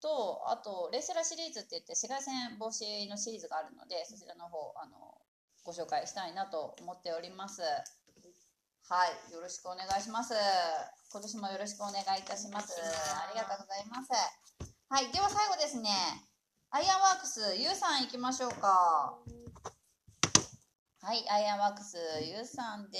[0.00, 5.11] と、あと、レイセラシリーズって言って、紫外線防止のシリーズがあるので、そちらの方、あの、
[5.64, 7.62] ご紹介したいなと思っております。
[7.62, 9.32] はい。
[9.32, 10.34] よろしくお願いします。
[11.12, 12.74] 今年もよろしくお願いいたします。
[12.80, 14.10] ありがとうございます。
[14.88, 15.12] はい。
[15.12, 15.90] では最後ですね。
[16.70, 19.18] アイアンワークス、ゆうさん行きましょうか。
[21.00, 22.98] はい、アイアンワークスゆうさんで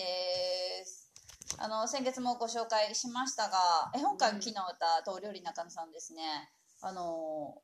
[0.85, 1.11] す。
[1.59, 6.23] あの先月もご紹介しましたが、絵本館木の歌とお料理中野さんですね。
[6.83, 7.63] あの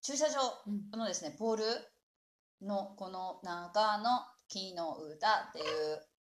[0.00, 0.38] 駐車場
[0.96, 1.64] のですねポール
[2.62, 5.66] のこの中の木の歌っていう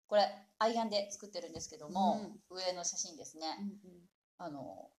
[0.06, 0.22] これ
[0.58, 3.46] アイアンで作ってるんですけども、上の写真ですね。
[4.38, 4.90] あの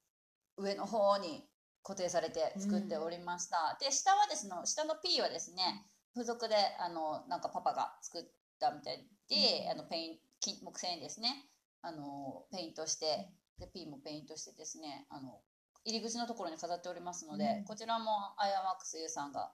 [0.58, 1.48] 上の方に
[1.84, 3.78] 固定されて作っておりました。
[3.80, 5.86] で下はですね下の P はですね。
[6.14, 8.24] 付属であのなんかパパが作っ
[8.60, 11.48] たみたいで、あのペイン金木製にですね。
[11.82, 15.40] あのペイントしてで P もペイントしてですねあの
[15.84, 17.64] 入り口のところに飾っておりますので、うん。
[17.66, 18.06] こちらも
[18.38, 19.52] アイアンワークス U さんが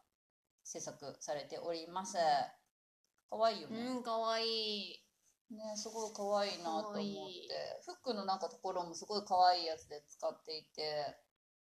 [0.68, 2.18] 制作されております。
[3.30, 4.44] 可愛いよね、うんかわい。
[4.44, 5.04] い
[5.50, 7.08] ねすごい可愛いなと思って。
[7.86, 11.16] フックのなんかところもすごい可愛いやつで使っていて。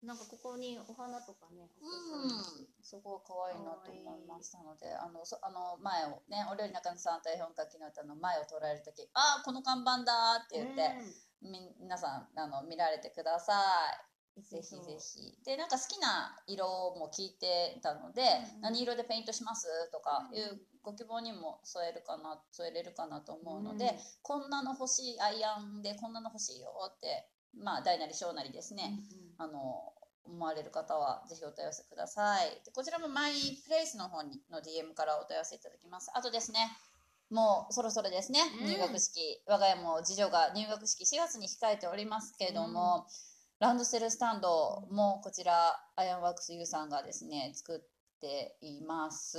[0.06, 10.94] なんかここにお花とかねうん、すごい可愛いなと思いましたので、あの、そあの前をね、お料理中野さんと絵本書きの歌の前を捉えるとき、ああ、この看板だって言って、
[11.42, 14.15] み皆さん、あの、見られてください。
[14.42, 15.38] ぜひぜひ。
[15.46, 16.66] で、なんか好きな色
[17.00, 18.22] も聞いてたので、
[18.56, 29.00] うん何色でペイントしますとかいうんうご希望にも添えるかな、添えれるかなと思うので、うんこんなの欲しい、アイアンでこんなの欲しいよって、まあ、大なり小なりですね。
[29.38, 29.94] あの
[30.28, 32.50] 思われる方はぜひお問い合わせください。
[32.66, 36.12] でこちらもマイプレイスの方にの DM からお問い合わせいただきます。
[36.14, 36.60] あとですね、
[37.30, 43.08] もうそろそろですね、うん入学式、我が家も次女が入学式4月に控えておりますけれども、
[43.60, 49.38] ランドセルスタンドもこちら、アイアンワークス U さんがですね、作っています。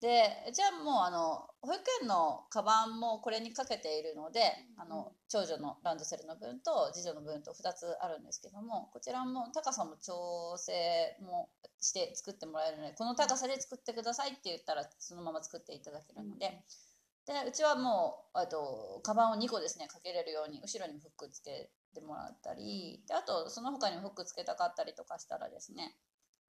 [0.00, 4.40] で、じゃあもうあの、保育園のカバンもこれにかけているので、
[4.76, 10.72] あの、長女のランドセルの分と次女の分と2つあるんですけども、こちらも高さも調整
[11.22, 16.64] もして作ってもらえるので、この高さで作ってくださいって言ったらそのまま作っていただけるので、
[17.26, 25.96] で、うちはもう、あと、カバンを2個ですね、かけれるように、後ろにもフックつけてもらったり、であと、その他にもフックつけたかったりとかしたらですね、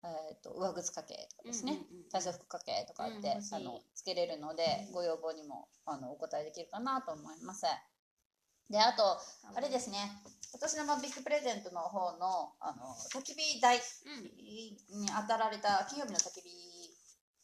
[0.03, 1.79] えっと上靴掛けとかですね、
[2.11, 4.93] 体操服掛けとかって、うんあのつけれるので、うん。
[4.93, 7.65] ご要望にもあのお答えできるかなと思います。
[8.69, 9.17] で、あと、
[9.55, 9.97] あれですね、
[10.51, 16.49] 今年のまあビッグプレゼントの方のあの焚き火台に当たられた金曜日の焚き火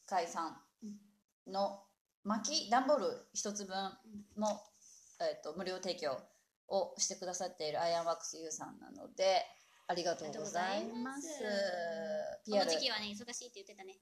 [0.06, 1.84] 会さんの
[2.24, 3.76] 薪段ボール一つ分
[4.38, 4.48] の、
[5.20, 6.18] えっと無料提供
[6.68, 9.45] をしてくださっているアイアンワークス U さんなので
[9.88, 11.30] ありがとうございます。
[12.49, 13.99] この時期はね、忙しいって言ってたね。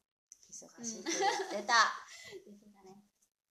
[0.48, 1.12] 忙しいって
[1.52, 1.76] 言ってた。
[2.48, 3.04] 言ってたね。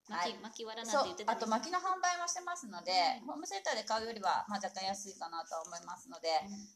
[0.08, 1.36] はい巻き、巻き割らなんて言ってたね。
[1.36, 6.28] あと薪の販売もしてますので、うんホームセンターで買うよりは、まあ、若干安いかなとは思いますので、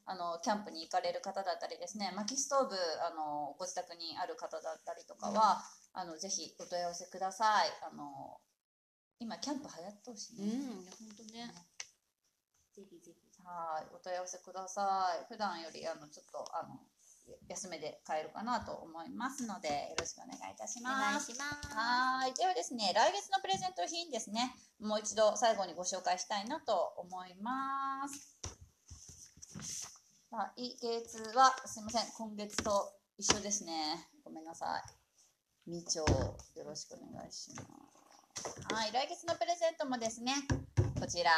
[0.04, 8.38] あのキャンプに行かれる方だったりですね薪ストーブあのご自宅にある方だったりとかは、あのぜひお問い合わせくださいあの
[9.18, 11.48] 今キャンプ流行ってほしいね、うん、本当ね。
[12.76, 13.26] ぜひぜひ。
[13.44, 16.80] はいお問い合わせください普段よりあのちょっとあの
[17.48, 21.32] 休めで買えるかなと思いますので、よろしくお願いいたしお願ます。
[21.32, 21.74] いします。
[21.74, 22.34] はい。
[22.34, 28.38] ではですね、来月のプレゼント品ですね、もう一度最後にご紹介したいなと思います。
[30.30, 34.08] 来月は、すいません、今月と一緒ですね。
[34.24, 35.70] ごめんなさい。
[35.70, 37.62] みちょよろしくお願いしま
[38.44, 38.72] す。
[38.72, 38.92] はい。
[38.92, 40.32] 来月のプレゼントもですね、
[41.00, 41.32] こちら、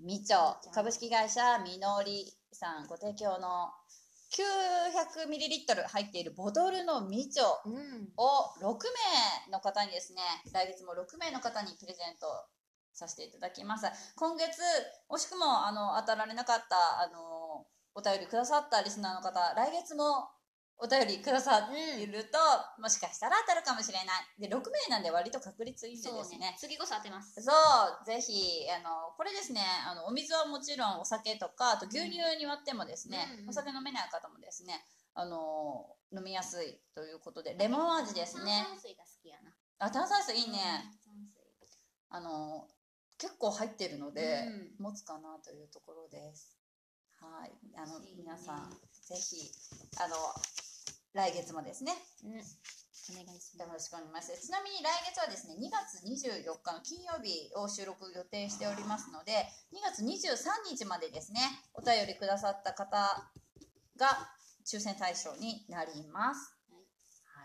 [0.00, 3.70] みちょ株式会社みのりさんご提供の
[4.30, 8.08] 900ml 入っているボトルのみちょうん。
[8.16, 8.76] を6
[9.48, 10.20] 名の方にですね、
[10.52, 12.26] 来月も6名の方にプレゼント
[12.92, 13.86] させていただきます。
[14.16, 14.60] 今月、
[15.08, 20.28] 惜しくもあの当たられなかったあのお便りくださったリスナーの方、来月も
[20.80, 22.38] お便りくださっていると、
[22.80, 24.48] もしかしたら当たるかもしれない。
[24.48, 26.56] で、6名なんで割と確率いいんですねね。。
[26.56, 27.42] 次こそ当てます。
[27.42, 38.62] そう、ぜひ、あの、これですね、あの、お水はもちろんお酒とか、あと牛乳に割ってもですね、うんうんお酒飲めない方もですね、あの、飲みやすいということで、レモン味ですね。
[38.64, 39.50] 炭酸水が好きやな。
[39.78, 40.58] あ、炭酸水いいね。
[41.04, 41.68] 炭酸水。
[42.10, 42.68] あの、
[43.18, 46.56] 結構入ってるので、うん持つかなというところです。
[47.20, 47.52] はい。
[47.76, 49.50] あの、ね皆さん、ぜひ、
[49.98, 50.14] あの、
[51.14, 51.92] 来月もですね、
[52.24, 52.30] うん。
[52.30, 53.78] お願いしよます。
[53.78, 54.46] ろしくお願いします。
[54.46, 59.32] ちなみに来月はですね、2月24日の金曜日を収録予定しておりますので、
[59.72, 60.36] 2月23
[60.68, 61.40] 日までですね、
[61.74, 62.86] お便りくださった方
[63.96, 64.30] が
[64.66, 66.54] 抽選対象になります。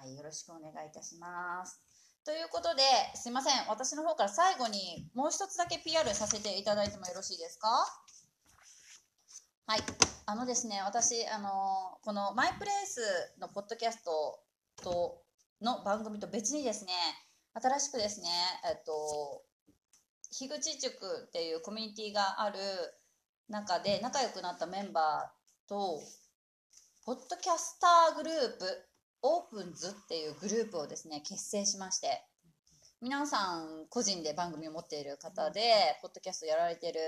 [0.01, 1.79] はい、よろしくお願いいたします。
[2.25, 2.83] ということで、
[3.15, 3.67] すいません。
[3.69, 7.69] 私の方から最後にもう一つだけ PR させていただいてもよろしいですか？
[9.65, 10.12] はい。
[10.25, 13.01] あのですね、私、あの、このマイプレイス
[13.41, 14.39] のポッドキャスト
[14.81, 15.21] と、
[15.61, 16.93] の番組と別にですね、
[17.53, 18.29] 新しくですね、
[18.69, 19.43] えっと、
[20.31, 22.59] 樋口塾っていうコミュニティがある
[23.49, 25.99] 中で仲良くなったメンバーと、
[27.05, 28.65] ポッドキャスターグループ、
[29.23, 32.23] オープンズっていうグループをですね、結成しまして、
[33.01, 37.01] 皆さん個人で番組を持っている方で、ポッドキャストやられてる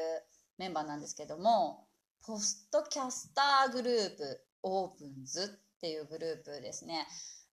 [0.57, 1.87] メンバーなんですけども、
[2.25, 7.05] ポストキャスターグループ、オープンズっていうグループですね。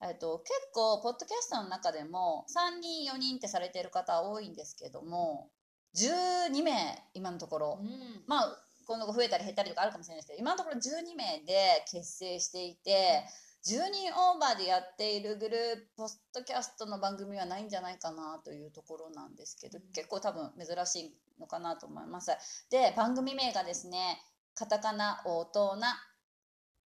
[0.02, 5.50] えっと、結構、ポッドキャストの中でも、3人、4人ってされてる方多いんですけども、
[5.94, 6.72] 12名、
[7.12, 7.78] 今のところ。
[7.82, 8.24] うん。
[8.26, 13.24] まあ、今後増えたり減ったりとかあるかもしれないですけど、今のところ12名で結成していて、
[13.66, 22.32] 10人オーバーでやっているグループ、ポッドキャストの番組はないんじゃないかなというところなんですけど、結構多分珍しいのかなと思います。
[22.70, 24.18] で、番組名がですね、
[24.54, 25.80] カタカナ、大人、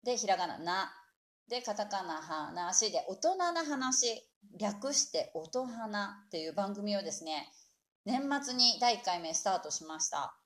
[0.03, 0.93] で、ひらがな、な、
[1.47, 4.23] で、カタカナ、話で、大人な話、
[4.59, 7.51] 略して、音花っていう番組をですね、
[8.05, 10.37] 年末に第1回目スタートしました。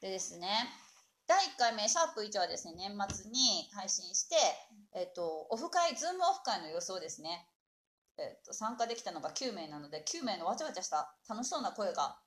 [0.00, 0.48] でですね、
[1.26, 4.36] 第1回目、シャープ1はですね、年末に配信して、
[4.94, 7.48] えっと、オフ会、ズームオフ会の予想ですね。
[8.18, 12.18] えっと、参加できたのが9名なので、9名のわちゃわちゃした楽しそうな声が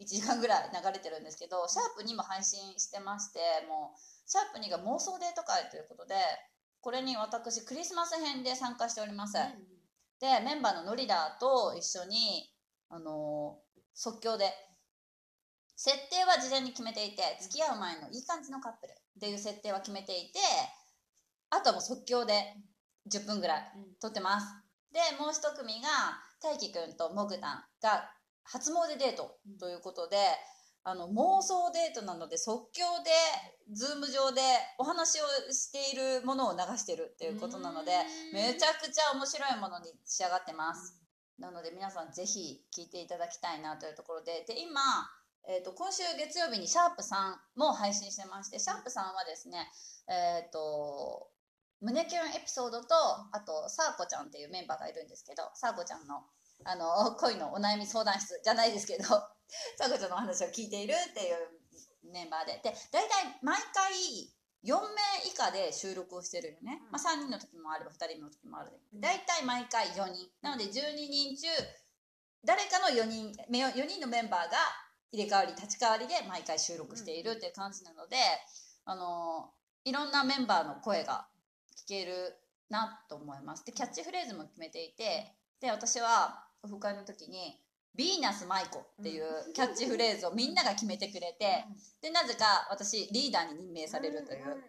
[0.00, 6.14] 1時間ぐらい流れてるんですけど、シャープ2も配信してまして、もう、シャープ2が妄想デート会ということで、
[6.80, 9.34] これに私、クリスマス編で参加しております。
[10.20, 12.50] で、メンバーのノリダーと一緒に、
[12.88, 14.50] あのー即興で、
[15.76, 20.38] 設定は事前に決めていて、付き合う前のいい感じのカップルっていう設定は決めていて、
[21.50, 22.56] あとはもう即興で
[23.10, 24.46] 10分ぐらい撮ってます。
[24.92, 25.88] で、もう一組が、
[26.42, 28.10] 大輝くんともぐたんが
[28.44, 30.16] 初詣デートということで、
[30.82, 33.10] あの、妄想デートなので即興で、
[33.72, 34.40] Zoom 上で
[34.78, 37.92] お話をしているものを流してるっていうことなので、
[38.32, 40.96] めちゃくちゃ面白いものに仕上がってます。
[41.38, 44.80] なので皆さんぜひ聞いていただきたいなというところで、で、今、
[45.48, 49.70] えっ、と、今週月曜日にシャープさんも配信してまして、シャープさんはですね、
[50.08, 51.30] えっ、と、
[51.80, 52.94] 胸キュンエピソードと、
[53.32, 56.22] あと、サーコちゃんっていうメンバーがいるんですけど、サーコちゃんの、
[56.64, 63.92] あの、恋のお悩み相談室じゃないですけど、サーコちゃんのお話を聞いているっていうメンバーで、で、大体毎回
[64.64, 64.78] 4名
[65.26, 66.82] 以下で収録をしてるよね。
[66.90, 68.72] まあ3人の時もあれば2人の時もある。
[68.94, 70.28] 大体毎回4人。
[70.42, 71.48] なので12人中、
[72.44, 74.58] 誰かの4人、め4人のメンバーが
[75.12, 78.16] 入れ替わり、立ち替わりで毎回収録しているっていう感じなので、
[78.84, 79.52] あの、
[79.84, 81.26] いろんなメンバーの声が
[81.84, 82.36] 聞ける
[82.68, 83.64] なと思います。
[83.64, 87.60] で、キャッチフレーズも決めていて、で、私はオフ会の時に、
[87.98, 91.64] ヴィーナス舞子っていうキャッチフレーズをみんなが決めてくれて、
[92.00, 94.62] で、なぜか私リーダーに任命されるという、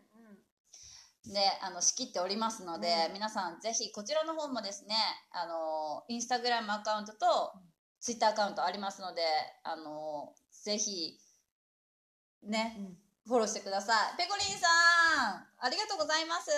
[1.25, 4.95] で、あの、仕切っておりますので、皆さんぜひこちらの方もですね、
[5.31, 7.53] あの、インスタグラムアカウントと
[7.99, 9.21] ツイッターアカウントありますので、
[9.63, 10.33] あの、
[10.63, 11.19] ぜひ、
[12.43, 12.75] ね、
[13.27, 14.17] フォローしてください。
[14.17, 16.49] ペコリンさん、ありがとうございます。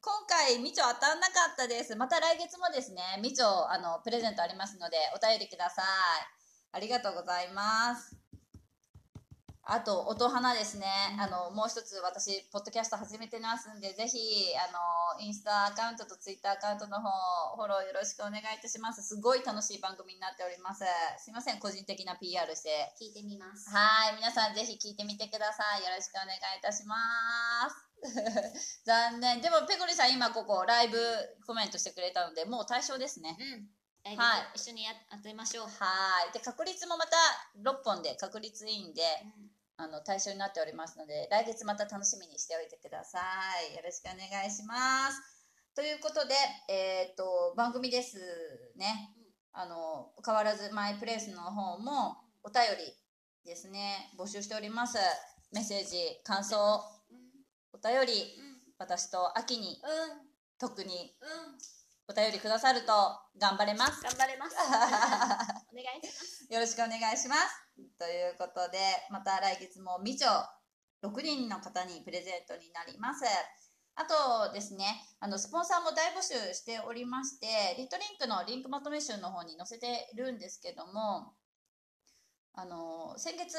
[0.00, 1.96] 今回、みちょ当たんなかったです。
[1.96, 5.84] また来月もですね、みちょ、あの、プレゼントありますので、お便りください。
[6.70, 8.27] ありがとうございます。
[9.70, 10.86] あと、音花ですね。
[11.20, 17.12] あの、もう一つ私、ポッドキャスト始めてますんで、ぜひ、あの、インスタアカウントとツイッターアカウントの方、
[17.54, 19.02] フォローよろしくお願いいたします。
[19.04, 20.88] すごい楽しい番組になっております。
[21.20, 22.96] すいません、個人的な PR して。
[22.96, 23.68] 聞いてみます。
[23.68, 25.84] はい、皆さんぜひ聞いてみてください。
[25.84, 26.96] よろしくお願いいたしま
[27.68, 27.76] す。
[28.88, 29.42] 残念。
[29.42, 30.96] でも、ペコリさん今ここライブ
[31.46, 33.36] コメントしてくれたので、もう対象ですね。
[33.38, 33.68] うん。
[34.16, 35.66] はい一緒にや当てましょう。
[35.66, 36.32] はい。
[36.32, 37.16] で、確率もまた
[37.60, 39.02] 6本で確率いいんで、
[39.80, 43.20] あの、対象になっておりますので、来月また楽しみにしておいてくださ
[43.70, 43.76] い。
[43.76, 45.22] よろしくお願いします。
[45.76, 46.34] ということで、
[46.68, 48.18] えっ、と、番組です
[48.76, 49.14] ね。
[49.52, 52.92] あの、変わらずマイプレイスの方もお便り
[53.44, 54.98] ですね、募集しております。
[55.52, 57.18] メッセージ、感想、うん。
[57.72, 58.74] お便り、うん。
[58.78, 60.28] 私と秋にうん。
[60.58, 61.24] 特にう
[61.54, 61.77] ん。
[62.10, 62.92] お便りくださると
[63.38, 64.02] 頑張れます。
[64.02, 64.56] 頑張れます。
[65.70, 66.46] お願いします。
[66.48, 67.68] よろしくお願いします。
[67.98, 68.78] ということで、
[69.10, 70.30] また来月もみちょ
[71.02, 73.26] 6人の方にプレゼントになります。
[73.94, 81.34] あとですね、あの、スポンサーも大募集しておりまして、リットリンクのリンクまとめ集の方に載せてるんですけども、
[82.54, 83.58] あの、先月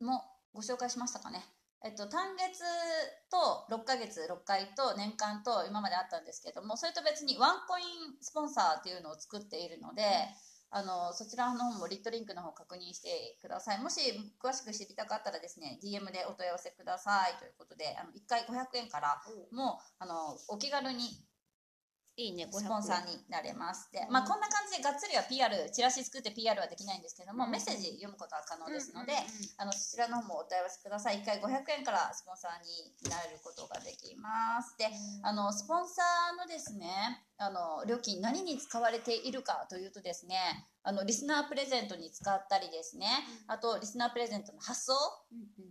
[0.00, 0.24] も
[0.54, 1.44] ご紹介しましたかね。
[1.84, 2.64] えっと、単月
[3.30, 7.84] と6ヶ月6回と年間と今まであったんですけども、それと別にワンコイン
[8.22, 10.02] スポンサーっていうのを作っているので、
[10.70, 13.82] あの、そちらの方もリットリンクの方確認してください。
[13.82, 14.00] もし
[14.42, 19.20] 詳しく知りたかったらですね、DM でお問い合わせくださいということで、あの、1回500円から
[19.52, 21.04] もう、あの、お気軽に
[22.16, 23.90] いいね、スポンサーになれます。
[23.90, 31.18] でう、んまあこんな感じでがっつりは PR、チラシ作って PR はできないんですけども、うんメッセージ読むことは可能ですので、うんうんうんあの、そちらの方もお問い合わせください。
[31.18, 34.78] 1回500円からスポンサーになることができます。
[34.78, 34.86] で、
[35.22, 40.36] あの、スポンサーのですね、あの、料金何に使われているかというとですね、
[40.84, 43.06] あの、リスナープレゼントに使ったりですね、
[43.48, 44.92] あと、リスナープレゼントの発送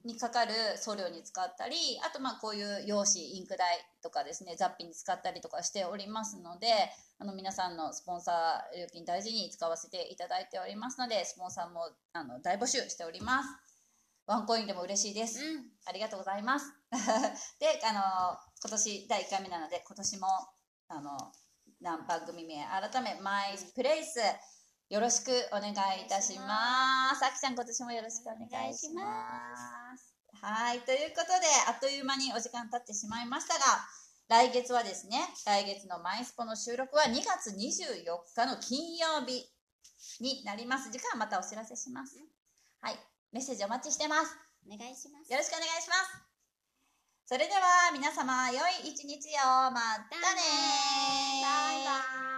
[0.03, 6.67] にかかる送料に使ったり、あとまあこういう用紙、インク代とかですね、雑費に使ったりとかしておりますので、
[7.19, 13.49] あの皆さんのスポンサー料金大事に使わせていただいておりますので、スポンサーもあの大募集しております。
[14.25, 15.43] ワンコインでも嬉しいです。
[15.43, 16.73] うんありがとうございます。
[17.59, 20.27] で、あの、今年第1回目なので、今年も、
[20.87, 21.33] あの、
[21.83, 24.17] なん番組名、改め、マイプレイス、
[24.89, 27.25] よろしくお願いいたします。
[27.25, 29.03] あきちゃん、今年もよろしくお願いしま
[29.97, 30.15] す。
[30.41, 33.65] はい、ということで、あっという間にお時間経ってしまいましたが、
[34.29, 39.43] 来月はですね、来月のマイスポの収録は2月24日の金曜日
[40.21, 40.89] になります。
[40.89, 42.15] 時間はまたお知らせします。
[42.79, 42.95] はい、
[43.33, 44.37] メッセージお待ちしてます。
[44.65, 45.29] お願いします。
[45.29, 46.32] よろしくお願いします。
[47.25, 49.71] それでは皆様、良い一日を。
[49.71, 50.41] またね
[51.41, 52.32] バイバイ